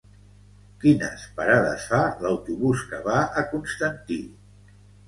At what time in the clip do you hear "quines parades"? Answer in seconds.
0.83-1.85